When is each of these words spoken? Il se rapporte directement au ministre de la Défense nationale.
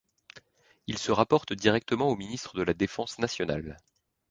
Il 0.87 0.97
se 0.97 1.11
rapporte 1.11 1.53
directement 1.53 2.07
au 2.09 2.15
ministre 2.15 2.55
de 2.57 2.63
la 2.63 2.73
Défense 2.73 3.19
nationale. 3.19 3.77